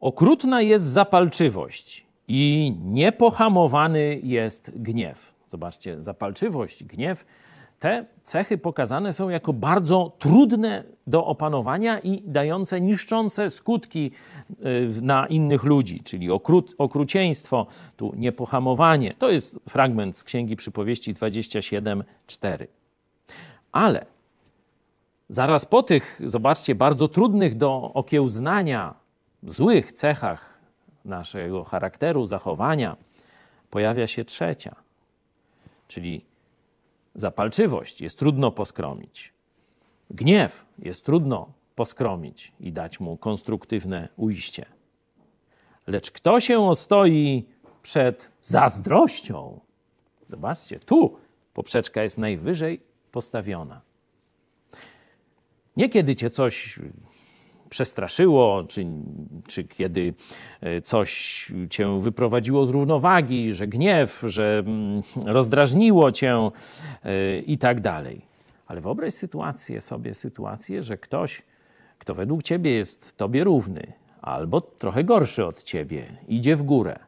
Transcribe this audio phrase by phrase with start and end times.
[0.00, 5.32] Okrutna jest zapalczywość i niepohamowany jest gniew.
[5.48, 7.24] Zobaczcie, zapalczywość, gniew,
[7.78, 14.10] te cechy pokazane są jako bardzo trudne do opanowania i dające niszczące skutki
[14.98, 19.14] y, na innych ludzi, czyli okrut, okrucieństwo, tu niepohamowanie.
[19.18, 22.66] To jest fragment z Księgi Przypowieści 27:4.
[23.72, 24.06] Ale
[25.28, 28.94] zaraz po tych, zobaczcie, bardzo trudnych do okiełznania
[29.42, 30.58] złych cechach
[31.04, 32.96] naszego charakteru, zachowania,
[33.70, 34.76] pojawia się trzecia,
[35.88, 36.24] czyli
[37.14, 39.32] zapalczywość jest trudno poskromić.
[40.10, 44.66] Gniew jest trudno poskromić i dać mu konstruktywne ujście.
[45.86, 47.48] Lecz kto się ostoi
[47.82, 49.60] przed zazdrością?
[50.26, 51.16] Zobaczcie, tu
[51.54, 52.80] poprzeczka jest najwyżej
[53.12, 53.80] postawiona.
[55.76, 56.78] Niekiedy cię coś
[57.70, 58.86] przestraszyło, czy,
[59.48, 60.14] czy kiedy
[60.60, 66.34] e, coś cię wyprowadziło z równowagi, że gniew, że mm, rozdrażniło cię
[67.04, 68.22] e, i tak dalej.
[68.66, 71.42] Ale wyobraź sytuację sobie, sytuację, że ktoś,
[71.98, 76.98] kto według ciebie jest tobie równy, albo trochę gorszy od ciebie, idzie w górę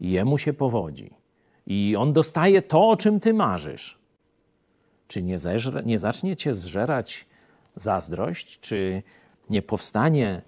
[0.00, 1.10] i jemu się powodzi.
[1.66, 3.98] I on dostaje to, o czym ty marzysz.
[5.08, 7.26] Czy nie, zeżre, nie zacznie cię zżerać
[7.76, 8.60] zazdrość?
[8.60, 9.02] Czy
[9.50, 10.42] nie powstanie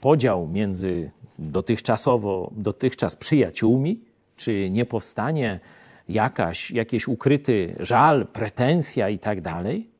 [0.00, 4.00] podział między dotychczasowo, dotychczas przyjaciółmi,
[4.36, 5.60] czy nie powstanie
[6.08, 9.90] jakaś, jakiś ukryty żal, pretensja i tak dalej?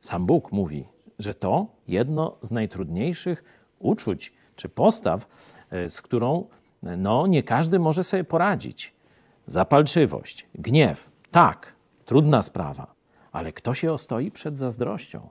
[0.00, 0.84] Sam Bóg mówi,
[1.18, 3.44] że to jedno z najtrudniejszych
[3.78, 5.26] uczuć czy postaw,
[5.70, 6.46] e, z którą
[6.82, 8.94] no, nie każdy może sobie poradzić.
[9.46, 11.72] Zapalczywość, gniew, tak,
[12.04, 12.94] trudna sprawa,
[13.32, 15.28] ale kto się ostoi przed zazdrością?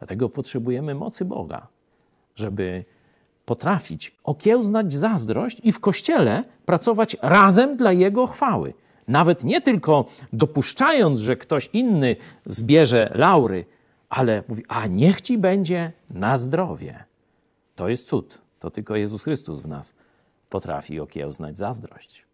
[0.00, 1.66] Dlatego potrzebujemy mocy Boga,
[2.36, 2.84] żeby
[3.44, 8.74] potrafić okiełznać zazdrość i w kościele pracować razem dla Jego chwały.
[9.08, 12.16] Nawet nie tylko dopuszczając, że ktoś inny
[12.46, 13.64] zbierze laury,
[14.08, 17.04] ale mówi, a niech ci będzie na zdrowie.
[17.76, 18.38] To jest cud.
[18.58, 19.94] To tylko Jezus Chrystus w nas
[20.50, 22.29] potrafi okiełznać zazdrość.